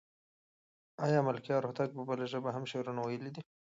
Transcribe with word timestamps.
آیا 1.05 1.19
ملکیار 1.27 1.63
هوتک 1.65 1.89
په 1.93 2.01
بلې 2.07 2.25
ژبې 2.31 2.49
هم 2.55 2.63
شعر 2.71 2.85
ویلی 3.05 3.31
دی؟ 3.35 3.41